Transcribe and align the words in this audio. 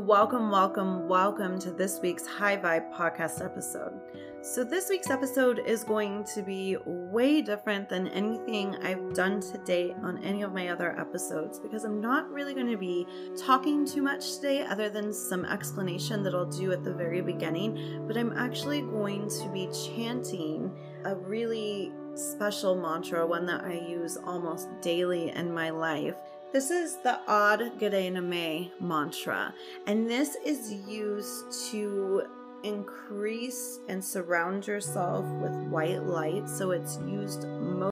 Welcome, 0.08 0.50
welcome, 0.50 1.06
welcome 1.10 1.60
to 1.60 1.70
this 1.70 2.00
week's 2.02 2.26
High 2.26 2.56
Vibe 2.56 2.94
podcast 2.94 3.44
episode. 3.44 4.00
So, 4.42 4.64
this 4.64 4.88
week's 4.88 5.10
episode 5.10 5.60
is 5.66 5.84
going 5.84 6.24
to 6.34 6.42
be 6.42 6.78
way 6.86 7.42
different 7.42 7.90
than 7.90 8.08
anything 8.08 8.78
I've 8.78 9.14
done 9.14 9.42
to 9.42 9.58
date 9.66 9.96
on 10.02 10.24
any 10.24 10.44
of 10.44 10.54
my 10.54 10.70
other 10.70 10.98
episodes 10.98 11.60
because 11.60 11.84
I'm 11.84 12.00
not 12.00 12.32
really 12.32 12.54
going 12.54 12.72
to 12.72 12.78
be 12.78 13.06
talking 13.38 13.86
too 13.86 14.02
much 14.02 14.36
today, 14.36 14.62
other 14.62 14.90
than 14.90 15.12
some 15.12 15.44
explanation 15.44 16.24
that 16.24 16.34
I'll 16.34 16.46
do 16.46 16.72
at 16.72 16.86
the 16.86 16.94
very 16.94 17.20
beginning. 17.20 18.06
But 18.08 18.16
I'm 18.16 18.32
actually 18.38 18.84
going 18.84 19.28
to 19.28 19.50
be 19.50 19.68
chanting 19.94 20.72
a 21.04 21.18
really 21.18 21.92
special 22.16 22.76
mantra, 22.76 23.28
one 23.28 23.46
that 23.46 23.66
I 23.66 23.74
use 23.74 24.18
almost 24.26 24.70
daily 24.82 25.32
in 25.32 25.54
my 25.54 25.70
life. 25.70 26.16
This 26.54 26.72
is 26.72 26.96
the 27.04 27.20
Ad 27.28 27.74
Gade 27.78 28.72
mantra, 28.80 29.54
and 29.86 30.10
this 30.10 30.38
is 30.46 30.72
used 30.88 31.52
to 31.72 32.24
increase 32.64 33.82
and 33.90 34.04
surround 34.04 34.66
yourself 34.66 35.26
with 35.42 35.52
white 35.68 36.04
light. 36.04 36.48
So 36.48 36.72
it's 36.72 37.00
used 37.06 37.46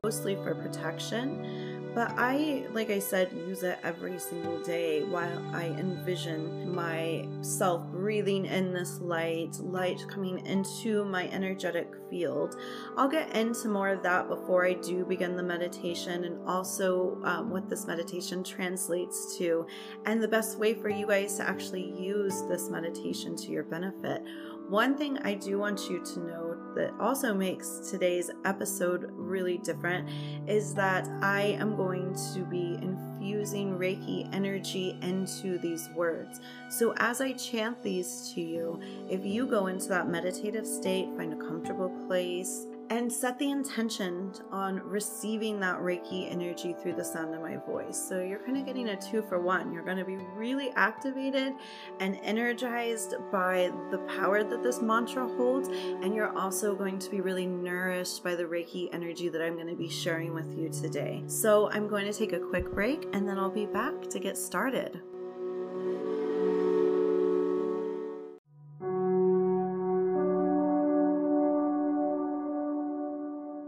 mostly 0.04 0.36
for 0.36 0.56
protection 0.56 1.75
but 1.96 2.12
I, 2.18 2.66
like 2.74 2.90
I 2.90 3.00
said, 3.00 3.32
use 3.32 3.64
it 3.64 3.80
every 3.82 4.20
single 4.20 4.62
day 4.62 5.04
while 5.04 5.42
I 5.56 5.68
envision 5.68 6.70
myself 6.76 7.88
breathing 7.88 8.46
in 8.46 8.74
this 8.74 9.00
light, 9.00 9.58
light 9.62 10.06
coming 10.10 10.46
into 10.46 11.06
my 11.06 11.30
energetic 11.30 11.94
field. 12.10 12.58
I'll 12.98 13.08
get 13.08 13.34
into 13.34 13.70
more 13.70 13.88
of 13.88 14.04
that 14.04 14.28
before 14.28 14.66
I 14.66 14.74
do 14.74 15.06
begin 15.06 15.38
the 15.38 15.44
meditation 15.44 16.26
and 16.26 16.46
also 16.46 17.18
um, 17.24 17.50
what 17.50 17.70
this 17.70 17.88
meditation 17.88 18.44
translates 18.44 19.38
to, 19.38 19.66
and 20.06 20.22
the 20.22 20.28
best 20.28 20.60
way 20.60 20.74
for 20.74 20.90
you 20.90 21.08
guys 21.08 21.38
to 21.38 21.48
actually 21.48 21.98
use 21.98 22.44
this 22.50 22.70
meditation 22.70 23.38
to 23.38 23.52
your 23.52 23.64
benefit. 23.64 24.22
One 24.68 24.98
thing 24.98 25.18
I 25.20 25.36
do 25.36 25.60
want 25.60 25.90
you 25.90 26.04
to 26.04 26.20
know 26.20 26.45
that 26.76 26.94
also 27.00 27.34
makes 27.34 27.90
today's 27.90 28.30
episode 28.44 29.10
really 29.14 29.58
different 29.60 30.10
is 30.48 30.74
that 30.76 31.08
I 31.22 31.58
am 31.60 31.76
going 31.76 32.16
to 32.34 32.40
be 32.46 32.78
infusing 32.82 33.78
Reiki 33.78 34.32
energy 34.34 34.98
into 35.02 35.58
these 35.58 35.90
words. 35.96 36.42
So 36.70 36.94
as 36.98 37.22
I 37.22 37.34
chant 37.34 37.82
these 37.82 38.32
to 38.36 38.42
you, 38.42 38.80
if 39.10 39.26
you 39.26 39.48
go 39.48 39.68
into 39.68 39.88
that 39.90 40.08
meditative 40.08 40.68
state, 40.68 41.08
find 41.18 41.34
a 41.34 41.38
comfortable 41.38 41.90
place, 42.08 42.68
and 42.90 43.12
set 43.12 43.38
the 43.40 43.50
intention 43.50 44.34
on 44.52 44.80
receiving 44.80 45.60
that 45.60 45.80
Reiki 45.80 46.32
energy 46.32 46.76
through 46.82 46.94
the 46.94 47.04
sound 47.04 47.34
of 47.34 47.42
my 47.42 47.58
voice. 47.58 47.98
So 47.98 48.22
you're 48.22 48.40
kind 48.40 48.58
of 48.58 48.66
getting 48.66 48.90
a 48.90 48.96
two 48.96 49.22
for 49.24 49.40
one. 49.40 49.72
You're 49.72 49.84
going 49.84 49.98
to 49.98 50.06
be 50.06 50.18
really 50.36 50.72
activated 50.72 51.54
and 52.00 52.20
energized 52.24 53.16
by 53.32 53.72
the 53.92 53.98
power 54.00 54.44
that 54.44 54.64
this 54.64 54.82
mantra 54.82 55.28
holds, 55.28 55.70
and 55.70 56.14
you're 56.14 56.36
also 56.38 56.76
going 56.76 57.00
to 57.00 57.10
be 57.10 57.22
really 57.22 57.46
nourished 57.46 58.24
by 58.24 58.36
the 58.36 58.44
Reiki 58.44 58.90
energy 58.94 59.30
that 59.30 59.42
I'm 59.42 59.56
going 59.56 59.68
to 59.68 59.76
be 59.76 59.90
sharing 59.90 60.34
with 60.34 60.58
you 60.58 60.70
today. 60.70 61.24
So 61.28 61.70
I'm 61.72 61.88
going 61.88 62.06
to 62.06 62.14
take 62.14 62.34
a 62.34 62.40
quick 62.40 62.72
break 62.74 63.08
and 63.14 63.28
then 63.28 63.40
I'll 63.40 63.50
be 63.50 63.66
back 63.66 64.10
to 64.10 64.20
get 64.20 64.38
started. 64.38 65.02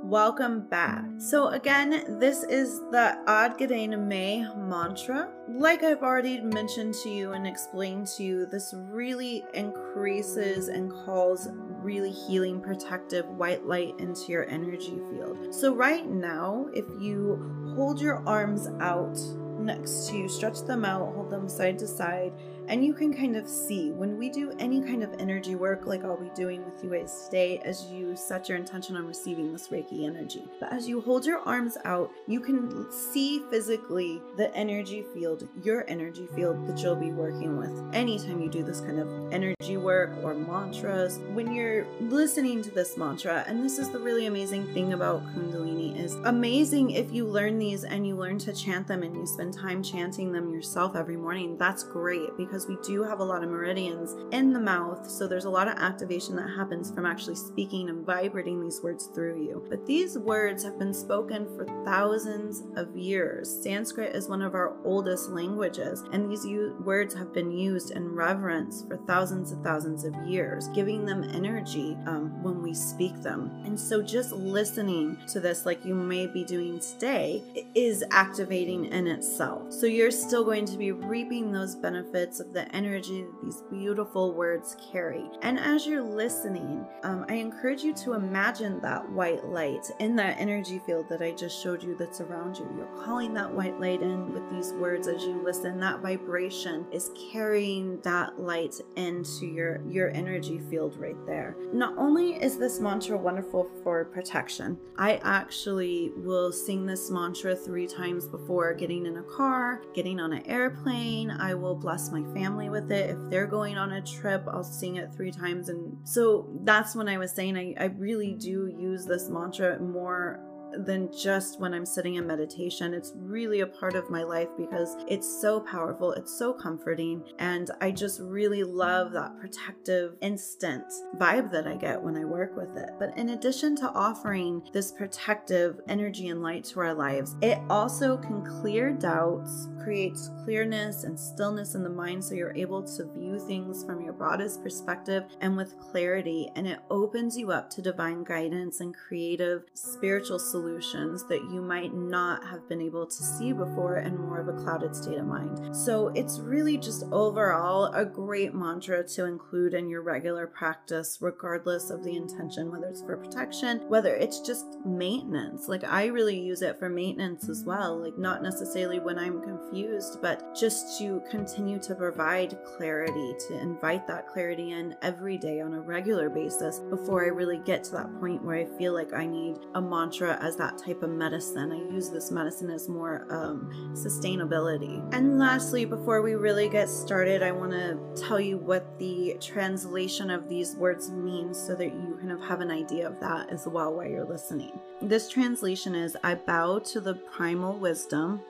Welcome 0.08 0.62
back. 0.62 1.04
So, 1.18 1.50
again, 1.50 2.18
this 2.18 2.44
is 2.44 2.80
the 2.92 3.18
Ad 3.28 3.60
May 3.60 4.48
mantra. 4.56 5.28
Like 5.50 5.84
I've 5.84 6.02
already 6.02 6.40
mentioned 6.40 6.94
to 7.04 7.10
you 7.10 7.34
and 7.34 7.46
explained 7.46 8.08
to 8.16 8.24
you, 8.24 8.46
this 8.46 8.74
really 8.74 9.44
increases 9.54 10.70
and 10.70 10.90
calls 10.90 11.50
really 11.52 12.14
healing, 12.14 12.62
protective 12.62 13.26
white 13.26 13.66
light 13.66 13.96
into 14.00 14.32
your 14.32 14.48
energy 14.48 14.98
field. 15.12 15.54
So, 15.54 15.76
right 15.76 16.10
now, 16.10 16.68
if 16.74 16.86
you 17.02 17.74
hold 17.76 18.00
your 18.00 18.26
arms 18.26 18.70
out 18.80 19.20
next 19.60 20.08
to 20.08 20.16
you, 20.16 20.30
stretch 20.30 20.62
them 20.62 20.86
out, 20.86 21.14
hold 21.16 21.30
them 21.30 21.50
side 21.50 21.80
to 21.80 21.88
side, 21.88 22.32
and 22.68 22.84
you 22.84 22.94
can 22.94 23.14
kind 23.14 23.36
of 23.36 23.48
see 23.48 23.92
when 23.92 24.18
we 24.18 24.30
do 24.30 24.52
any 24.60 24.82
kind 24.82 25.04
of 25.04 25.14
energy 25.20 25.56
work, 25.56 25.86
like 25.86 26.04
I'll 26.04 26.18
be 26.18 26.32
doing 26.36 26.64
with 26.66 26.84
you 26.84 26.90
guys 26.90 27.26
today, 27.26 27.60
as 27.60 27.86
you 27.86 28.16
set 28.16 28.50
your 28.50 28.58
intention 28.58 28.96
on 28.96 29.08
receiving 29.08 29.54
this 29.54 29.70
Reiki 29.70 30.06
energy. 30.06 30.44
But 30.60 30.74
as 30.74 30.88
you 30.88 31.02
hold 31.02 31.26
your 31.26 31.40
arms 31.40 31.78
out, 31.86 32.12
you 32.28 32.40
can 32.40 32.92
see 32.92 33.44
physically 33.50 34.22
the 34.36 34.54
energy 34.56 35.06
field, 35.14 35.48
your 35.64 35.86
energy 35.88 36.28
field 36.36 36.68
that 36.68 36.80
you'll 36.80 36.96
be 36.96 37.12
working 37.12 37.58
with 37.58 37.72
anytime 37.94 38.42
you 38.42 38.50
do 38.50 38.64
this 38.64 38.82
kind 38.82 39.00
of 39.00 39.34
energy 39.34 39.78
work 39.78 40.12
or 40.24 40.34
mantras. 40.34 41.20
When 41.34 41.54
you're 41.54 41.86
listening 42.02 42.62
to 42.64 42.72
this 42.72 42.98
mantra, 42.98 43.44
and 43.48 43.64
this 43.64 43.80
is 43.80 43.90
the 43.90 44.00
really 44.00 44.26
amazing 44.26 44.74
thing 44.74 44.94
about 44.94 45.26
Kundalini, 45.28 45.98
is 45.98 46.16
amazing 46.26 46.92
if 46.92 47.12
you 47.12 47.26
learn 47.26 47.60
these 47.60 47.84
and 47.84 48.06
you 48.06 48.16
learn 48.16 48.38
to 48.40 48.54
chant 48.54 48.88
them 48.88 49.04
and 49.04 49.16
you 49.16 49.26
spend 49.26 49.54
time 49.54 49.82
chanting 49.84 50.32
them 50.32 50.52
yourself 50.52 50.96
every 50.96 51.18
morning. 51.18 51.58
That's 51.58 51.84
great 51.84 52.36
because 52.38 52.57
because 52.58 52.68
we 52.68 52.78
do 52.88 53.04
have 53.04 53.20
a 53.20 53.24
lot 53.24 53.44
of 53.44 53.52
meridians 53.52 54.16
in 54.32 54.52
the 54.52 54.60
mouth. 54.60 55.08
So 55.08 55.28
there's 55.28 55.46
a 55.46 55.50
lot 55.50 55.68
of 55.68 55.78
activation 55.78 56.36
that 56.38 56.50
happens 56.50 56.90
from 56.90 57.06
actually 57.06 57.36
speaking 57.36 57.88
and 57.90 58.04
vibrating 58.04 58.60
these 58.64 58.82
words 58.82 59.12
through 59.14 59.44
you. 59.44 59.64
But 59.70 59.86
these 59.86 60.18
words 60.18 60.64
have 60.64 60.80
been 60.80 60.94
spoken 60.94 61.46
for 61.56 61.68
thousands 61.86 62.64
of 62.76 62.98
years. 62.98 63.62
Sanskrit 63.62 64.16
is 64.16 64.28
one 64.28 64.42
of 64.42 64.56
our 64.56 64.76
oldest 64.84 65.30
languages, 65.30 66.04
and 66.12 66.32
these 66.32 66.48
words 66.84 67.14
have 67.14 67.32
been 67.32 67.52
used 67.52 67.92
in 67.92 68.16
reverence 68.16 68.84
for 68.88 68.98
thousands 69.06 69.52
and 69.52 69.64
thousands 69.64 70.04
of 70.04 70.16
years, 70.26 70.68
giving 70.70 71.06
them 71.06 71.24
energy 71.36 71.96
um, 72.08 72.42
when 72.42 72.64
we 72.64 72.74
speak 72.74 73.22
them. 73.22 73.52
And 73.66 73.80
so 73.80 74.02
just 74.02 74.32
listening 74.32 75.16
to 75.28 75.40
this, 75.40 75.64
like 75.68 75.86
you 75.86 75.94
may 75.94 76.26
be 76.26 76.44
doing 76.44 76.80
today, 76.80 77.44
is 77.76 78.04
activating 78.10 78.86
in 78.86 79.06
itself. 79.06 79.72
So 79.72 79.86
you're 79.86 80.10
still 80.10 80.44
going 80.44 80.66
to 80.66 80.78
be 80.78 80.92
reaping 80.92 81.52
those 81.52 81.76
benefits 81.76 82.40
the 82.54 82.74
energy 82.76 83.24
that 83.24 83.44
these 83.44 83.64
beautiful 83.70 84.34
words 84.34 84.76
carry. 84.92 85.30
And 85.42 85.60
as 85.60 85.86
you're 85.86 86.02
listening, 86.02 86.86
um, 87.04 87.26
I 87.30 87.36
encourage 87.36 87.84
you 87.84 87.94
to 87.96 88.14
imagine 88.14 88.80
that 88.82 89.10
white 89.12 89.46
light 89.46 89.90
in 90.00 90.16
that 90.18 90.40
energy 90.40 90.80
field 90.86 91.08
that 91.10 91.22
I 91.22 91.32
just 91.32 91.62
showed 91.62 91.84
you 91.84 91.96
that's 91.96 92.22
around 92.22 92.58
you. 92.58 92.68
You're 92.78 93.04
calling 93.04 93.34
that 93.34 93.52
white 93.52 93.80
light 93.80 94.02
in 94.02 94.34
with 94.34 94.50
these 94.52 94.74
words 94.74 95.08
as 95.08 95.24
you 95.24 95.42
listen. 95.44 95.80
That 95.80 96.02
vibration 96.02 96.86
is 96.92 97.12
carrying 97.32 98.00
that 98.02 98.40
light 98.40 98.76
into 98.96 99.46
your, 99.46 99.82
your 99.88 100.10
energy 100.12 100.60
field 100.70 100.98
right 100.98 101.18
there. 101.26 101.56
Not 101.74 101.98
only 101.98 102.36
is 102.36 102.58
this 102.58 102.80
mantra 102.80 103.18
wonderful 103.18 103.70
for 103.84 104.06
protection, 104.06 104.78
I 104.98 105.20
actually 105.24 106.12
will 106.18 106.52
sing 106.52 106.86
this 106.86 107.10
mantra 107.10 107.56
three 107.56 107.88
times 107.88 108.28
before 108.28 108.74
getting 108.74 109.06
in 109.06 109.18
a 109.18 109.24
car, 109.24 109.82
getting 109.94 110.20
on 110.20 110.34
an 110.34 110.46
airplane. 110.48 111.32
I 111.32 111.54
will 111.54 111.76
bless 111.76 112.12
my 112.12 112.24
family 112.38 112.70
with 112.70 112.92
it. 112.92 113.10
If 113.10 113.18
they're 113.30 113.48
going 113.48 113.78
on 113.78 113.92
a 113.92 114.02
trip, 114.02 114.44
I'll 114.48 114.64
sing 114.64 114.98
it 114.98 115.14
three 115.14 115.32
times. 115.32 115.70
And 115.70 115.98
so 116.08 116.48
that's 116.64 116.96
when 116.96 117.08
I 117.08 117.18
was 117.18 117.32
saying 117.32 117.58
I, 117.58 117.74
I 117.80 117.86
really 117.86 118.34
do 118.34 118.68
use 118.68 119.06
this 119.06 119.30
mantra 119.30 119.80
more 119.80 120.40
than 120.74 121.12
just 121.12 121.60
when 121.60 121.74
I'm 121.74 121.86
sitting 121.86 122.16
in 122.16 122.28
meditation. 122.28 122.94
It's 122.94 123.14
really 123.16 123.62
a 123.62 123.68
part 123.68 123.96
of 123.96 124.10
my 124.10 124.24
life 124.24 124.50
because 124.58 124.96
it's 125.08 125.42
so 125.42 125.60
powerful, 125.62 126.12
it's 126.14 126.38
so 126.38 126.54
comforting, 126.54 127.24
and 127.40 127.72
I 127.82 127.92
just 127.92 128.20
really 128.20 128.64
love 128.64 129.12
that 129.14 129.40
protective, 129.40 130.16
instant 130.22 130.86
vibe 131.18 131.52
that 131.52 131.68
I 131.68 131.76
get 131.76 132.02
when 132.02 132.18
I 132.18 132.26
work 132.26 132.56
with 132.56 132.76
it. 132.78 132.92
But 133.00 133.18
in 133.18 133.30
addition 133.30 133.76
to 133.78 133.90
offering 133.92 134.62
this 134.74 134.92
protective 134.92 135.80
energy 135.88 136.28
and 136.28 136.44
light 136.44 136.64
to 136.66 136.80
our 136.82 136.94
lives, 136.94 137.36
it 137.42 137.60
also 137.70 138.18
can 138.18 138.46
clear 138.46 138.92
doubts, 138.92 139.68
creates 139.84 140.30
clearness 140.44 141.04
and 141.06 141.20
stillness 141.20 141.76
in 141.76 141.84
the 141.84 141.90
mind 141.90 142.24
so 142.24 142.36
you're 142.36 142.56
able 142.56 142.84
to 142.84 143.06
view 143.14 143.40
things 143.40 143.84
from 143.84 144.02
your 144.02 144.14
broadest 144.14 144.62
perspective 144.62 145.24
and 145.42 145.56
with 145.56 145.80
clarity, 145.80 146.50
and 146.56 146.68
it 146.68 146.80
opens 146.90 147.38
you 147.38 147.52
up 147.52 147.70
to 147.70 147.82
divine 147.82 148.24
guidance 148.24 148.80
and 148.80 148.94
creative 148.96 149.64
spiritual 149.74 150.38
solutions 150.38 150.67
that 150.76 151.50
you 151.52 151.62
might 151.62 151.94
not 151.94 152.44
have 152.46 152.68
been 152.68 152.82
able 152.82 153.06
to 153.06 153.24
see 153.24 153.54
before 153.54 153.98
in 153.98 154.18
more 154.18 154.40
of 154.40 154.48
a 154.48 154.64
clouded 154.64 154.96
state 154.96 155.18
of 155.18 155.26
mind. 155.26 155.76
So 155.76 156.10
it's 156.10 156.40
really 156.40 156.78
just 156.78 157.04
overall 157.12 157.86
a 157.94 158.06
great 158.06 158.54
mantra 158.54 159.08
to 159.08 159.26
include 159.26 159.74
in 159.74 159.90
your 159.90 160.02
regular 160.02 160.48
practice, 160.48 161.18
regardless 161.22 161.90
of 161.90 162.04
the 162.04 162.16
intention, 162.16 162.72
whether 162.72 162.88
it's 162.88 163.02
for 163.02 163.18
protection, 163.18 163.88
whether 163.88 164.16
it's 164.16 164.42
just 164.42 164.66
maintenance. 164.86 165.68
Like 165.68 165.84
I 165.84 166.06
really 166.08 166.40
use 166.40 166.62
it 166.62 166.80
for 166.80 166.90
maintenance 166.90 167.50
as 167.50 167.64
well, 167.64 168.02
like 168.02 168.18
not 168.18 168.44
necessarily 168.44 169.00
when 169.00 169.18
I'm 169.18 169.42
confused, 169.42 170.22
but 170.22 170.56
just 170.56 170.98
to 171.00 171.22
continue 171.30 171.80
to 171.80 171.96
provide 171.96 172.58
clarity, 172.78 173.36
to 173.48 173.60
invite 173.60 174.08
that 174.08 174.28
clarity 174.28 174.72
in 174.72 174.96
every 175.02 175.38
day 175.38 175.62
on 175.62 175.74
a 175.74 175.82
regular 175.82 176.30
basis 176.30 176.80
before 176.90 177.24
I 177.24 177.30
really 177.30 177.60
get 177.60 177.84
to 177.86 177.92
that 177.94 178.20
point 178.20 178.44
where 178.44 178.58
I 178.58 178.66
feel 178.78 178.94
like 178.94 179.14
I 179.14 179.26
need 179.26 179.58
a 179.76 179.82
mantra 179.82 180.38
as 180.48 180.56
that 180.56 180.78
type 180.78 181.04
of 181.04 181.10
medicine. 181.10 181.72
I 181.74 181.94
use 181.94 182.10
this 182.10 182.32
medicine 182.32 182.70
as 182.70 182.88
more 182.88 183.28
um, 183.30 183.70
sustainability. 183.94 185.04
And 185.14 185.38
lastly, 185.38 185.84
before 185.84 186.22
we 186.22 186.36
really 186.36 186.70
get 186.70 186.88
started, 186.88 187.44
I 187.44 187.52
want 187.52 187.72
to 187.72 188.00
tell 188.16 188.40
you 188.40 188.58
what 188.58 188.98
the 188.98 189.36
translation 189.42 190.30
of 190.30 190.48
these 190.48 190.76
words 190.76 191.12
means 191.12 191.60
so 191.60 191.76
that 191.76 191.94
you 191.94 192.18
kind 192.20 192.32
of 192.32 192.42
have 192.42 192.62
an 192.62 192.72
idea 192.72 193.08
of 193.08 193.20
that 193.20 193.50
as 193.50 193.68
well 193.68 193.94
while 193.94 194.08
you're 194.08 194.26
listening. 194.26 194.80
This 195.02 195.30
translation 195.30 195.94
is 195.94 196.16
I 196.24 196.36
bow 196.36 196.80
to 196.80 197.02
the 197.02 197.16
primal 197.16 197.78
wisdom. 197.78 198.42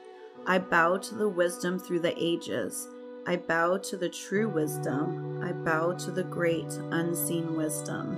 I 0.45 0.59
bow 0.59 0.97
to 0.97 1.15
the 1.15 1.27
wisdom 1.27 1.79
through 1.79 2.01
the 2.01 2.13
ages. 2.15 2.88
I 3.25 3.38
bow 3.38 3.79
to 3.79 3.97
the 3.97 4.07
true 4.07 4.47
wisdom. 4.47 5.44
I 5.44 5.51
bow 5.51 5.94
to 5.94 6.11
the 6.11 6.23
great 6.23 6.71
unseen 6.91 7.57
wisdom. 7.57 8.17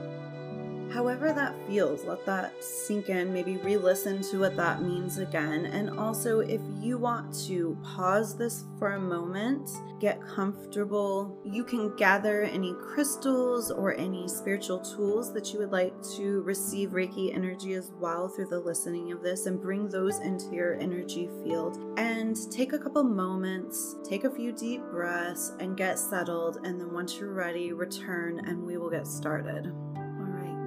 However, 0.91 1.31
that 1.33 1.55
feels, 1.67 2.03
let 2.03 2.25
that 2.25 2.63
sink 2.63 3.09
in. 3.09 3.31
Maybe 3.31 3.57
re 3.57 3.77
listen 3.77 4.21
to 4.23 4.39
what 4.39 4.55
that 4.55 4.81
means 4.81 5.19
again. 5.19 5.67
And 5.67 5.91
also, 5.91 6.39
if 6.39 6.61
you 6.81 6.97
want 6.97 7.33
to 7.47 7.77
pause 7.83 8.35
this 8.35 8.65
for 8.77 8.93
a 8.93 8.99
moment, 8.99 9.69
get 9.99 10.21
comfortable, 10.21 11.37
you 11.45 11.63
can 11.63 11.95
gather 11.95 12.43
any 12.43 12.73
crystals 12.73 13.69
or 13.69 13.95
any 13.95 14.27
spiritual 14.27 14.79
tools 14.79 15.33
that 15.33 15.53
you 15.53 15.59
would 15.59 15.71
like 15.71 15.93
to 16.15 16.41
receive 16.41 16.89
Reiki 16.89 17.35
energy 17.35 17.73
as 17.73 17.91
well 17.99 18.27
through 18.27 18.47
the 18.47 18.59
listening 18.59 19.11
of 19.11 19.21
this 19.21 19.45
and 19.45 19.61
bring 19.61 19.87
those 19.89 20.19
into 20.19 20.55
your 20.55 20.75
energy 20.79 21.29
field. 21.43 21.77
And 21.97 22.35
take 22.51 22.73
a 22.73 22.79
couple 22.79 23.03
moments, 23.03 23.97
take 24.03 24.23
a 24.23 24.31
few 24.31 24.51
deep 24.51 24.81
breaths, 24.89 25.53
and 25.59 25.77
get 25.77 25.99
settled. 25.99 26.57
And 26.63 26.79
then 26.79 26.93
once 26.93 27.19
you're 27.19 27.33
ready, 27.33 27.73
return 27.73 28.39
and 28.39 28.63
we 28.63 28.77
will 28.77 28.89
get 28.89 29.05
started. 29.05 29.71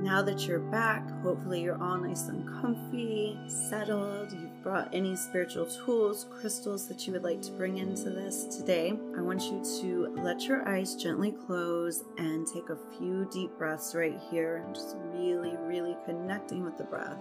Now 0.03 0.21
that 0.23 0.49
you're 0.49 0.59
back, 0.59 1.09
hopefully 1.23 1.63
you're 1.63 1.81
all 1.81 1.97
nice 1.97 2.27
and 2.27 2.45
comfy, 2.61 3.39
settled. 3.47 4.33
You've 4.33 4.61
brought 4.61 4.93
any 4.93 5.15
spiritual 5.15 5.65
tools, 5.65 6.27
crystals 6.29 6.89
that 6.89 7.07
you 7.07 7.13
would 7.13 7.23
like 7.23 7.41
to 7.43 7.53
bring 7.53 7.79
into 7.79 8.11
this 8.11 8.47
today. 8.47 8.95
I 9.17 9.21
want 9.21 9.43
you 9.45 9.63
to 9.81 10.13
let 10.21 10.43
your 10.43 10.69
eyes 10.69 10.97
gently 10.97 11.31
close 11.31 12.03
and 12.19 12.49
take 12.49 12.69
a 12.69 12.79
few 12.99 13.29
deep 13.33 13.57
breaths 13.57 13.95
right 13.95 14.19
here, 14.29 14.65
just 14.75 14.97
really, 15.15 15.57
really 15.61 15.97
connecting 16.05 16.65
with 16.65 16.77
the 16.77 16.85
breath. 16.85 17.17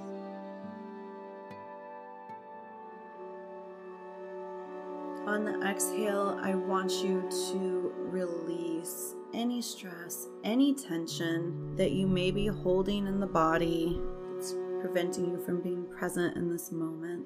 On 5.31 5.45
the 5.45 5.65
exhale, 5.65 6.37
I 6.43 6.55
want 6.55 6.91
you 6.91 7.23
to 7.53 7.93
release 8.09 9.15
any 9.33 9.61
stress, 9.61 10.27
any 10.43 10.73
tension 10.73 11.73
that 11.77 11.91
you 11.91 12.05
may 12.05 12.31
be 12.31 12.47
holding 12.47 13.07
in 13.07 13.21
the 13.21 13.27
body 13.27 13.97
that's 14.35 14.55
preventing 14.81 15.31
you 15.31 15.39
from 15.39 15.61
being 15.61 15.85
present 15.85 16.35
in 16.35 16.51
this 16.51 16.73
moment, 16.73 17.25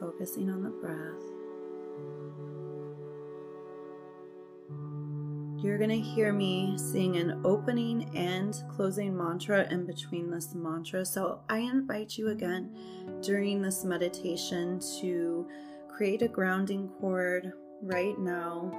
focusing 0.00 0.50
on 0.50 0.64
the 0.64 0.70
breath. 0.70 1.22
You're 5.62 5.78
going 5.78 5.90
to 5.90 6.00
hear 6.00 6.32
me 6.32 6.76
sing 6.76 7.18
an 7.18 7.40
opening 7.44 8.10
and 8.16 8.60
closing 8.68 9.16
mantra 9.16 9.72
in 9.72 9.86
between 9.86 10.28
this 10.28 10.56
mantra. 10.56 11.04
So 11.04 11.38
I 11.48 11.58
invite 11.58 12.18
you 12.18 12.30
again 12.30 12.76
during 13.22 13.62
this 13.62 13.84
meditation 13.84 14.80
to 15.00 15.46
create 15.98 16.22
a 16.22 16.28
grounding 16.28 16.88
cord 17.00 17.52
right 17.82 18.16
now 18.20 18.70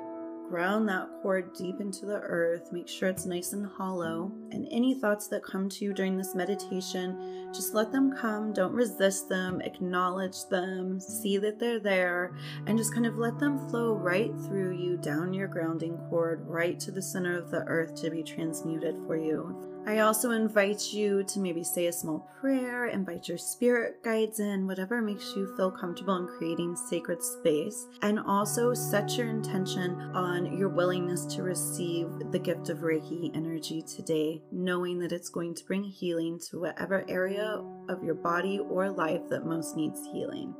ground 0.49 0.89
that 0.89 1.07
cord 1.21 1.53
deep 1.53 1.79
into 1.79 2.07
the 2.07 2.19
earth. 2.21 2.71
Make 2.71 2.87
sure 2.87 3.07
it's 3.07 3.25
nice 3.25 3.53
and 3.53 3.67
hollow. 3.67 4.31
And 4.51 4.67
any 4.71 4.95
thoughts 4.95 5.27
that 5.27 5.43
come 5.43 5.69
to 5.69 5.85
you 5.85 5.93
during 5.93 6.17
this 6.17 6.33
meditation, 6.33 7.51
just 7.53 7.75
let 7.75 7.91
them 7.91 8.15
come. 8.15 8.51
Don't 8.51 8.73
resist 8.73 9.29
them. 9.29 9.61
Acknowledge 9.61 10.45
them. 10.49 10.99
See 10.99 11.37
that 11.37 11.59
they're 11.59 11.79
there. 11.79 12.35
And 12.65 12.79
just 12.79 12.93
kind 12.93 13.05
of 13.05 13.17
let 13.17 13.37
them 13.37 13.69
flow 13.69 13.93
right 13.93 14.31
through 14.47 14.75
you 14.75 14.97
down 14.97 15.33
your 15.33 15.47
grounding 15.47 15.97
cord, 16.09 16.41
right 16.47 16.79
to 16.79 16.89
the 16.89 17.01
center 17.01 17.37
of 17.37 17.51
the 17.51 17.63
earth 17.65 17.93
to 18.01 18.09
be 18.09 18.23
transmuted 18.23 18.95
for 19.05 19.17
you. 19.17 19.68
I 19.89 19.99
also 20.01 20.29
invite 20.29 20.93
you 20.93 21.23
to 21.23 21.39
maybe 21.39 21.63
say 21.63 21.87
a 21.87 21.91
small 21.91 22.29
prayer, 22.39 22.85
invite 22.85 23.27
your 23.27 23.39
spirit 23.39 24.03
guides 24.03 24.39
in, 24.39 24.67
whatever 24.67 25.01
makes 25.01 25.33
you 25.35 25.51
feel 25.57 25.71
comfortable 25.71 26.15
in 26.15 26.27
creating 26.27 26.75
sacred 26.75 27.23
space, 27.23 27.87
and 28.03 28.19
also 28.19 28.75
set 28.75 29.17
your 29.17 29.27
intention 29.29 29.99
on 30.13 30.55
your 30.55 30.69
willingness 30.69 31.25
to 31.33 31.41
receive 31.41 32.07
the 32.29 32.37
gift 32.37 32.69
of 32.69 32.81
Reiki 32.81 33.35
energy 33.35 33.81
today, 33.81 34.43
knowing 34.51 34.99
that 34.99 35.11
it's 35.11 35.29
going 35.29 35.55
to 35.55 35.65
bring 35.65 35.85
healing 35.85 36.39
to 36.51 36.59
whatever 36.59 37.03
area 37.09 37.59
of 37.89 38.03
your 38.03 38.13
body 38.13 38.59
or 38.59 38.91
life 38.91 39.27
that 39.31 39.47
most 39.47 39.75
needs 39.75 40.07
healing. 40.13 40.53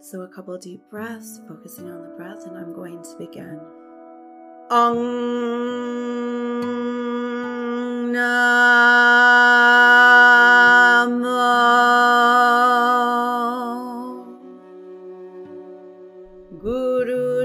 So, 0.00 0.20
a 0.20 0.28
couple 0.28 0.56
deep 0.58 0.82
breaths, 0.90 1.40
focusing 1.48 1.90
on 1.90 2.02
the 2.02 2.14
breath, 2.16 2.46
and 2.46 2.56
I'm 2.56 2.72
going 2.72 3.02
to 3.02 3.16
begin. 3.18 3.58
Me, 8.12 8.42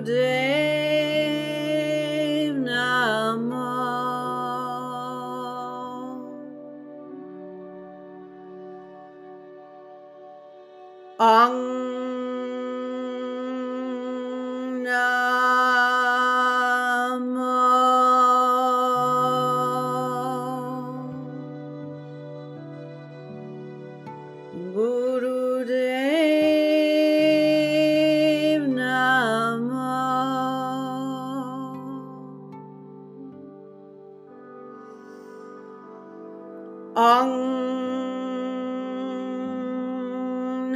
Sat 0.07 0.76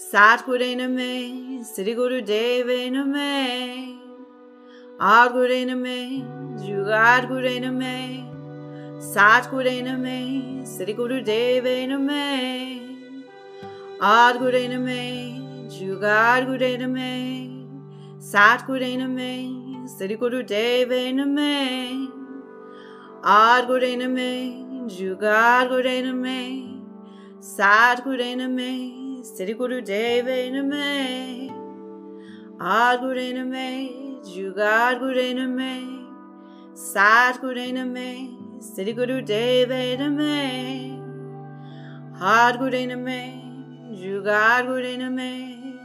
Ad 0.00 0.44
Gure 0.44 0.76
Name, 0.76 1.64
Jugar 1.66 1.66
Gure 1.66 1.66
Name, 1.66 1.66
Sat 1.66 1.66
Gure 1.66 1.72
Name, 1.72 1.84
Sri 1.84 1.92
Guru 1.92 2.20
Deva 2.22 2.86
Name, 3.00 4.04
Ad 5.10 5.32
Gure 5.32 5.72
Name, 5.74 6.24
Jugar 6.56 7.26
Gure 7.26 7.58
Name, 7.98 8.68
Sat 9.00 9.50
Gure 9.50 9.80
Name, 9.82 10.64
Sri 10.64 10.94
Guru 10.94 11.16
Deva 11.24 11.86
Name, 11.86 12.28
Ad 14.00 14.38
Gure 14.38 14.68
Name, 14.68 15.68
Jugar 15.68 16.46
Gure 16.46 16.76
Name, 16.78 17.68
Sat 18.20 18.66
Gure 18.66 18.96
Name, 18.96 19.86
Sri 19.88 20.14
Guru 20.16 20.42
Deva 20.42 21.12
Name, 21.12 22.12
Adgur 23.22 23.82
Name, 23.98 24.88
Jugar 24.88 25.68
Gure 25.68 26.02
Name, 26.02 26.82
Sat 27.40 28.04
Guru 28.04 28.36
Name, 28.36 28.97
Sri 29.22 29.52
Guru 29.54 29.80
Deva 29.82 30.48
Name, 30.50 31.50
Ad 32.60 33.00
Guru 33.00 33.32
Name, 33.32 34.20
Jugar 34.24 34.98
Guru 35.00 35.34
Name, 35.34 36.06
Sat 36.74 37.40
Guru 37.40 37.72
Name, 37.72 38.60
Sri 38.60 38.92
Guru 38.92 39.20
Deva 39.22 39.96
Name, 39.96 41.02
Ad 42.20 42.58
Guru 42.58 42.86
Name, 42.86 43.96
Jugar 44.00 44.64
Guru 44.66 44.96
Name, 44.96 45.78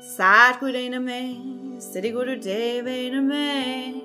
Sat 0.00 0.60
Guru 0.60 0.88
Name, 0.90 1.80
Sri 1.80 2.10
Guru 2.10 2.36
Deva 2.38 3.20
Name, 3.20 4.02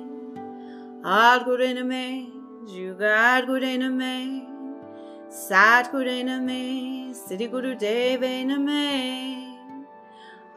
Ad 1.03 1.43
Guru 1.43 1.73
Name, 1.73 2.31
Jugar 2.67 3.45
Guru 5.33 6.23
Name, 6.23 7.13
Sat 7.13 7.47
Guru 7.49 7.73
Deva 7.75 8.43
Name, 8.43 9.57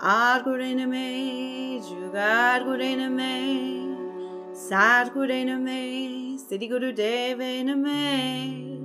Ad 0.02 0.42
Guru 0.42 0.74
Name, 0.74 1.80
Jugar 1.80 2.64
Guru 2.64 2.96
Name, 2.96 4.52
Sat 4.52 5.14
Guru 5.14 5.44
Name, 5.44 6.36
Sri 6.38 6.66
Guru 6.66 6.92
Deva 6.92 7.62
Name, 7.62 8.80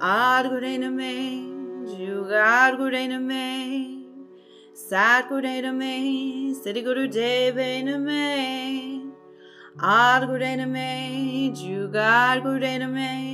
Ad 0.00 0.48
Guru 0.48 0.78
Name, 0.78 1.84
Jugar 1.86 2.78
Guru 2.78 3.06
Name, 3.06 4.06
Sat 4.72 5.28
Guru 5.28 5.42
Name, 5.42 6.54
Sri 6.54 6.80
Guru 6.80 7.08
Deva 7.08 7.82
Name, 7.82 9.12
Ad 9.78 10.26
Guru 10.28 10.56
Name, 10.56 11.52
Jugar 11.54 12.42
Guru 12.42 12.58
Name, 12.58 13.33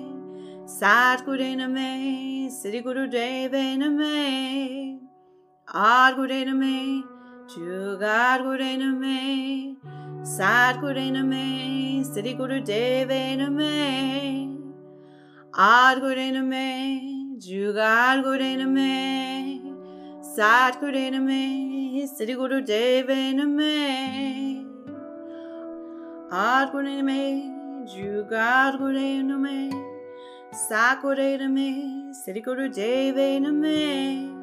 Name, 1.55 2.49
Sri 2.49 2.79
Guru 2.81 3.07
Deva 3.07 3.75
Name, 3.75 5.01
Ad 5.67 6.15
Guru 6.15 6.45
Guru 8.43 8.77
Name, 8.77 9.75
Sat 10.23 10.79
Guru 10.79 11.11
Name, 11.11 12.05
Sri 12.05 12.33
Guru 12.35 12.61
Deva 12.61 13.35
Name, 13.35 14.59
Ad 15.53 15.99
Guru 15.99 16.31
Name, 16.31 17.37
Jugar 17.37 18.23
Guru 18.23 18.55
Guru 20.79 21.11
Name, 21.11 22.05
Sri 22.15 22.33
Guru 22.33 22.61
Deva 22.61 23.13
Name, 23.13 24.71
Ad 26.31 26.71
Guru 26.71 26.89
Name, 26.91 27.11
Jugar 27.11 27.11
Guru 27.19 27.59
Name, 27.59 27.91
Siddhi 27.91 27.95
Guru 27.95 28.21
Deva 28.21 28.77
Name, 28.79 28.79
Ad 28.79 28.79
Guru 28.79 28.79
Name, 28.79 28.79
Jugat 28.79 28.79
Name, 29.21 29.90
Sat 30.53 31.01
Guru 31.01 31.37
Name, 31.37 32.11
Siddhi 32.13 32.43
Guru 32.43 32.67
Deva 32.67 33.39
Name, 33.39 34.35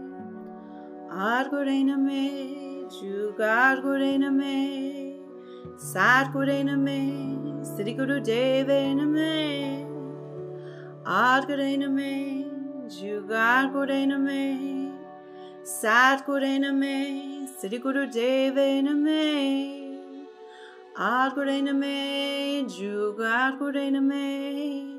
Ad 1.13 1.51
Guru 1.51 1.85
Name, 1.85 2.89
Jugat 2.89 3.83
Guru 3.83 4.17
Name, 4.17 5.21
Sat 5.77 6.33
Guru 6.33 6.65
Name, 6.65 7.63
Guru 7.95 8.21
Deva 8.23 8.95
Name, 8.95 9.87
Ad 11.05 11.47
Guru 11.47 11.77
Name, 11.77 12.89
Name, 14.07 14.93
Sat 15.63 16.25
Guru 16.25 16.59
Name, 16.59 17.47
Guru 17.83 18.07
Deva 18.11 18.81
Name, 18.81 19.99
Ad 20.97 21.35
Guru 21.35 21.61
Name, 21.61 22.67
Jugat 22.67 23.59
Guru 23.59 23.91
Name, 23.91 24.98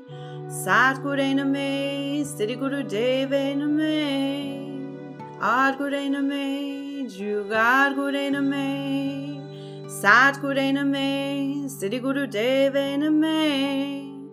Sat 0.50 1.00
Guru 1.00 1.32
Name, 1.32 2.24
Siddhi 2.24 2.58
Guru 2.58 2.82
Deva 2.82 3.54
Name, 3.54 5.16
Ad 5.40 5.78
Guru 5.78 6.08
Name, 6.08 7.06
Jugat 7.08 7.94
Guru 7.94 8.30
Name, 8.32 9.88
Sat 9.88 10.40
Guru 10.40 10.72
Name, 10.72 11.68
Siddhi 11.68 12.02
Guru 12.02 12.26
Deva 12.26 12.96
Name, 12.98 14.28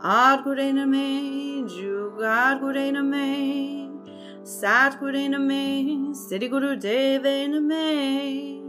Ad 0.00 0.44
Guru 0.44 0.72
Name, 0.72 1.66
Jugat 1.68 2.60
Guru 2.60 2.92
Name, 2.92 4.00
Sat 4.44 5.00
Guru 5.00 5.28
Name, 5.28 6.14
Siddhi 6.14 6.48
Guru 6.48 6.76
Deva 6.76 7.48
Name, 7.48 8.62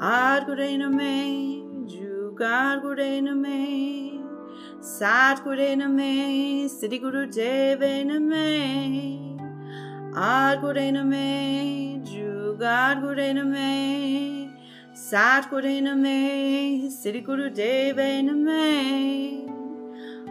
Ad 0.00 0.46
Guru 0.46 0.78
Name, 0.78 1.86
Jugat 1.86 2.82
Guru 2.82 3.20
Name, 3.22 4.01
Sat 4.82 5.44
Guru 5.44 5.76
Name, 5.76 6.68
Siddhi 6.68 7.00
Guru 7.00 7.26
Deva 7.30 8.02
Name, 8.02 9.38
Ad 10.12 10.60
Guru 10.60 10.90
Name, 10.90 12.02
Jugat 12.04 13.00
Guru 13.00 13.32
Name, 13.32 14.52
Sat 14.92 15.48
Guru 15.48 15.80
Name, 15.80 16.90
Siddhi 16.90 17.24
Guru 17.24 17.50
Deva 17.50 18.22
Name, 18.22 19.46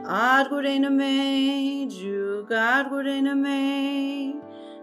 Ad 0.06 0.50
Guru 0.50 0.80
Name, 0.80 1.88
Jugat 1.90 2.90
Guru 2.90 3.22
Name, 3.22 4.34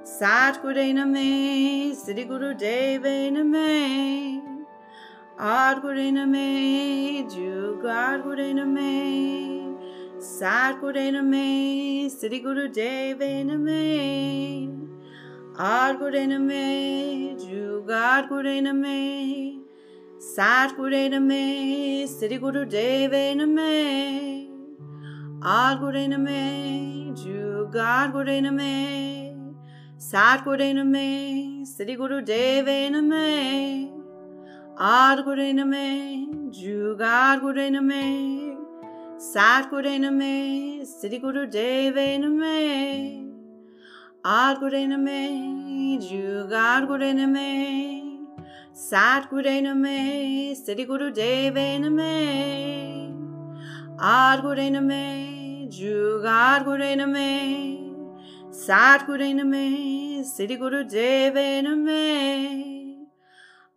Sat 0.03 0.63
Guru 0.63 0.95
Name, 0.95 1.93
Siddhi 1.95 2.27
Guru 2.27 2.55
Deva 2.55 3.31
Name, 3.31 4.38
Ad 5.41 5.83
Guru 5.83 6.11
Name, 6.11 7.29
Jugat 7.31 8.25
Guru 8.25 8.53
Name, 8.55 9.77
Sat 10.19 10.81
Guru 10.81 11.13
Name, 11.13 12.11
Siddhi 12.11 12.43
Guru 12.43 12.67
Deva 12.67 13.45
Name, 13.45 14.89
Ad 15.57 16.01
Guru 16.01 16.27
Name, 16.27 17.37
Jugat 17.39 18.29
Guru 18.29 18.61
Name, 18.61 19.61
Sat 20.19 20.77
Guru 20.77 21.09
Name, 21.09 22.09
Siddhi 22.09 22.41
Guru 22.41 22.65
Deva 22.67 23.37
Name, 23.37 24.49
Ad 25.41 25.79
Guru 25.79 26.09
Name, 26.09 27.15
Jugat 27.15 28.11
Guru 28.11 28.41
Name, 28.41 29.55
Sat 29.99 30.43
Guru 30.45 30.73
Name, 30.75 31.65
Siddhi 31.65 31.97
Guru 31.97 32.23
Deva 32.23 32.91
Name, 32.91 33.99
Ad 34.81 35.25
Guru 35.25 35.53
Name, 35.53 36.53
Jugat 36.53 37.41
Guru 37.41 37.69
Name, 37.69 38.57
Sat 39.19 39.69
Guru 39.71 39.99
Name, 39.99 40.85
Siddhi 40.87 41.21
Guru 41.21 41.49
Deva 41.49 42.17
Name, 42.17 43.33
Ad 44.25 44.61
Guru 44.61 44.87
Name, 44.87 45.99
Jugat 45.99 46.87
Guru 46.87 47.13
Name, 47.13 48.29
Sat 48.73 49.29
Guru 49.29 49.61
Name, 49.63 50.55
Siddhi 50.55 50.87
Guru 50.87 51.11
Deva 51.11 51.79
Name, 51.81 53.17
Ad 53.99 54.43
Guru 54.43 54.71
Name, 54.71 55.69
Jugat 55.69 56.65
Guru 56.65 56.95
Name, 56.95 57.97
Sat 58.53 59.05
Guru 59.09 59.35
Name, 59.35 60.23
Siddhi 60.23 60.57
Guru 60.57 60.85
Deva 60.85 61.65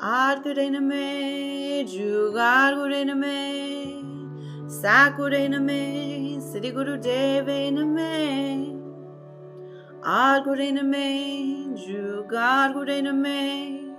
Guru 0.00 0.70
Name, 0.70 1.84
Jugat 1.84 2.74
Guru 2.76 3.04
Name, 3.04 4.70
Sat 4.70 5.16
Guru 5.16 5.48
Name, 5.48 6.40
Siddhi 6.40 6.72
Guru 6.72 6.96
Deva 6.98 7.70
Name, 7.72 8.80
Ad 10.04 10.44
Guru 10.44 10.70
Name, 10.70 11.74
Jugat 11.76 12.74
Guru 12.74 13.02
Name, 13.02 13.96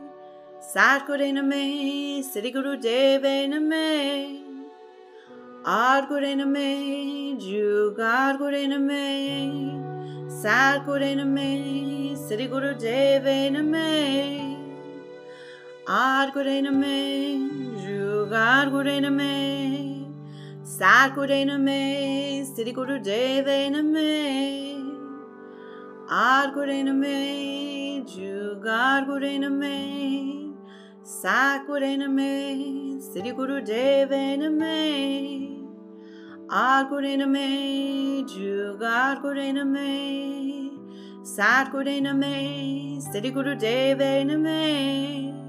Sat 0.62 1.05
Guru 1.05 1.33
Name, 1.33 2.23
Siddhi 2.23 2.53
Guru 2.53 2.77
Deva 2.77 3.47
Name, 3.47 4.63
Ad 5.65 6.07
Guru 6.07 6.33
Name, 6.33 7.38
Jugat 7.38 8.38
Guru 8.38 8.67
Name, 8.67 10.29
Sat 10.29 10.85
Guru 10.85 11.15
Name, 11.15 12.15
Siddhi 12.15 12.49
Guru 12.49 12.73
Deva 12.75 13.49
Name, 13.49 14.58
Ad 15.91 16.34
Guru 16.34 16.62
Name, 16.62 17.49
Jugat 17.82 18.69
Guru 18.69 18.99
Name, 19.02 20.06
Sat 20.62 21.15
Guru 21.15 21.45
Name, 21.45 22.45
Siddhi 22.45 22.75
Guru 22.75 22.99
Deva 22.99 23.71
Name, 23.71 24.93
Ad 26.08 26.54
Jugat 28.06 29.08
Guru 29.08 29.39
Name, 29.39 30.54
Sat 31.02 31.65
Sat 41.23 41.71
Guru 41.71 41.99
Name, 41.99 43.02
Siddhi 43.02 43.34
Guru 43.34 43.56
Deva 43.56 44.23
Name, 44.23 45.48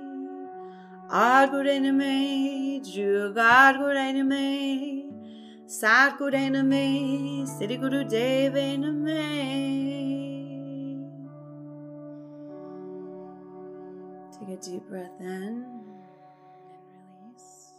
Guru 3.77 4.23
Name, 4.23 5.11
Sat 5.67 6.17
Guru 6.17 6.49
Name, 6.63 7.45
Siddhi 7.45 7.77
Guru 7.77 8.05
Deva 8.05 8.77
Name. 8.77 9.11
Take 14.31 14.57
a 14.57 14.61
deep 14.61 14.87
breath 14.87 15.19
in 15.19 15.25
and 15.27 15.65
release. 17.27 17.73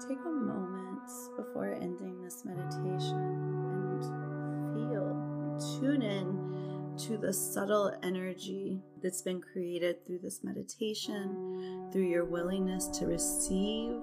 Take 0.00 0.18
a 0.26 0.28
moment 0.28 1.08
before 1.36 1.72
ending 1.72 2.20
this 2.20 2.44
meditation 2.44 3.14
and 3.70 4.02
feel, 4.74 5.06
tune 5.78 6.02
in 6.02 6.71
to 7.06 7.16
the 7.16 7.32
subtle 7.32 7.92
energy 8.04 8.80
that's 9.02 9.22
been 9.22 9.40
created 9.40 10.06
through 10.06 10.20
this 10.20 10.44
meditation, 10.44 11.88
through 11.92 12.06
your 12.06 12.24
willingness 12.24 12.86
to 12.88 13.06
receive 13.06 13.94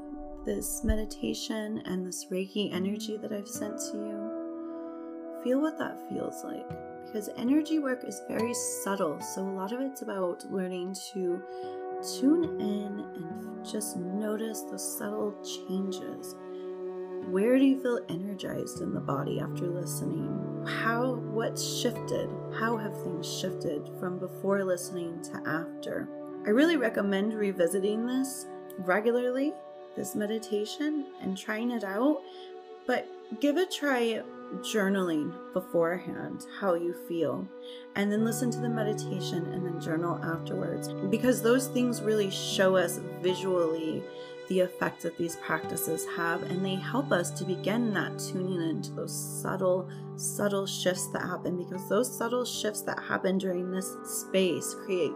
this 0.46 0.84
meditation 0.84 1.82
and 1.86 2.06
this 2.06 2.26
Reiki 2.30 2.74
energy 2.74 3.18
that 3.18 3.32
I've 3.32 3.48
sent 3.48 3.78
to 3.92 3.98
you. 3.98 5.42
Feel 5.44 5.62
what 5.62 5.78
that 5.78 6.10
feels 6.10 6.44
like 6.44 6.68
because 7.06 7.30
energy 7.38 7.80
work 7.80 8.04
is 8.04 8.22
very 8.28 8.54
subtle. 8.54 9.20
So, 9.22 9.48
a 9.48 9.50
lot 9.50 9.72
of 9.72 9.80
it's 9.80 10.02
about 10.02 10.44
learning 10.52 10.96
to 11.14 11.42
tune 12.20 12.44
in 12.60 13.00
and 13.16 13.66
just 13.66 13.96
notice 13.96 14.62
the 14.62 14.78
subtle 14.78 15.34
changes 15.44 16.36
Where 17.28 17.58
do 17.58 17.66
you 17.66 17.82
feel 17.82 18.00
energized 18.10 18.82
in 18.82 18.94
the 18.94 19.00
body 19.00 19.40
after 19.40 19.68
listening? 19.68 20.66
How, 20.68 21.16
what's 21.16 21.64
shifted? 21.64 22.30
How 22.60 22.78
have 22.78 23.02
things 23.04 23.32
shifted 23.32 23.90
from 24.00 24.20
before 24.20 24.64
listening 24.64 25.22
to 25.24 25.42
after? 25.48 26.08
I 26.46 26.50
really 26.50 26.78
recommend 26.78 27.34
revisiting 27.34 28.08
this 28.08 28.48
regularly, 28.80 29.54
this 29.96 30.16
meditation, 30.16 31.06
and 31.22 31.38
trying 31.38 31.72
it 31.72 31.84
out, 31.84 32.22
but 32.88 33.08
give 33.40 33.58
a 33.58 33.66
try 33.66 34.24
journaling 34.58 35.32
beforehand 35.54 36.46
how 36.60 36.74
you 36.74 36.94
feel 37.08 37.48
and 37.96 38.12
then 38.12 38.26
listen 38.26 38.50
to 38.50 38.60
the 38.60 38.70
meditation 38.70 39.46
and 39.54 39.64
then 39.66 39.80
journal 39.80 40.20
afterwards 40.24 40.90
because 41.12 41.42
those 41.42 41.68
things 41.68 42.02
really 42.02 42.32
show 42.32 42.76
us 42.76 43.00
visually 43.22 44.04
the 44.50 44.60
effect 44.60 45.02
that 45.04 45.18
these 45.18 45.36
practices 45.38 46.06
have 46.18 46.42
and 46.44 46.66
they 46.66 46.76
help 46.76 47.12
us 47.12 47.30
to 47.32 47.46
begin 47.46 47.94
that 47.94 48.18
tuning 48.20 48.62
into 48.70 48.92
those 48.92 49.42
subtle 49.42 49.90
subtle 50.16 50.66
shifts 50.66 51.08
that 51.08 51.22
happen 51.22 51.56
because 51.58 51.88
those 51.88 52.18
subtle 52.18 52.44
shifts 52.44 52.82
that 52.82 53.00
happen 53.00 53.38
during 53.38 53.72
this 53.72 53.96
space 54.04 54.76
create 54.86 55.14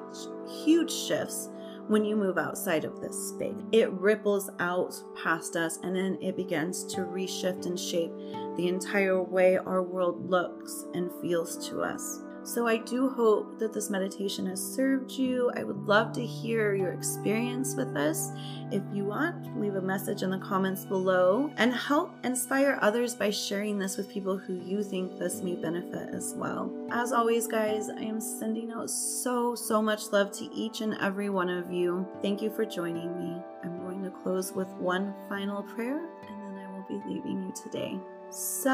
huge 0.64 0.92
shifts 0.92 1.50
when 1.88 2.06
you 2.06 2.16
move 2.16 2.38
outside 2.38 2.86
of 2.86 3.02
this 3.02 3.30
space. 3.30 3.56
It 3.72 3.92
ripples 3.92 4.50
out 4.60 4.96
past 5.22 5.56
us 5.56 5.80
and 5.84 5.96
then 5.96 6.18
it 6.22 6.38
begins 6.38 6.86
to 6.94 7.02
reshift 7.02 7.66
and 7.66 7.78
shape 7.78 8.12
the 8.56 8.68
entire 8.68 9.22
way 9.22 9.58
our 9.58 9.84
world 9.84 10.30
looks 10.30 10.86
and 10.94 11.12
feels 11.22 11.68
to 11.70 11.82
us. 11.82 12.22
So, 12.46 12.68
I 12.68 12.78
do 12.78 13.10
hope 13.10 13.58
that 13.60 13.74
this 13.74 13.90
meditation 13.90 14.46
has 14.48 14.62
served 14.62 15.12
you. 15.12 15.52
I 15.56 15.64
would 15.64 15.88
love 15.88 16.12
to 16.14 16.26
hear 16.26 16.76
your 16.76 16.92
experience 16.92 17.76
with 17.76 17.94
this. 17.94 18.32
If 18.72 18.84
you 18.92 19.06
want, 19.06 19.60
leave 19.60 19.76
a 19.76 19.82
message 19.82 20.24
in 20.24 20.30
the 20.30 20.40
comments 20.40 20.84
below 20.84 21.52
and 21.58 21.74
help 21.74 22.14
inspire 22.26 22.78
others 22.82 23.16
by 23.16 23.30
sharing 23.30 23.80
this 23.80 23.98
with 23.98 24.10
people 24.10 24.38
who 24.38 24.56
you 24.56 24.84
think 24.84 25.18
this 25.18 25.42
may 25.42 25.56
benefit 25.56 26.10
as 26.14 26.34
well. 26.36 26.72
As 26.92 27.14
always, 27.14 27.48
guys, 27.48 27.90
I 27.90 28.02
am 28.02 28.20
sending 28.20 28.72
out 28.72 28.90
so, 28.90 29.56
so 29.56 29.82
much 29.82 30.12
love 30.12 30.32
to 30.34 30.54
each 30.54 30.82
and 30.82 30.98
every 31.00 31.30
one 31.30 31.50
of 31.50 31.72
you. 31.72 32.06
Thank 32.22 32.42
you 32.42 32.50
for 32.50 32.66
joining 32.66 33.18
me. 33.18 33.38
I'm 33.64 33.80
going 33.80 34.04
to 34.04 34.10
close 34.10 34.52
with 34.52 34.68
one 34.74 35.14
final 35.30 35.64
prayer 35.64 36.00
and 36.28 36.58
then 36.58 36.58
I 36.58 36.72
will 36.72 36.86
be 36.90 37.02
leaving 37.08 37.44
you 37.44 37.54
today. 37.56 37.98
Sa 38.32 38.74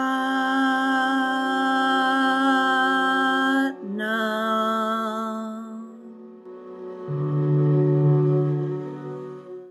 now. 3.83 4.78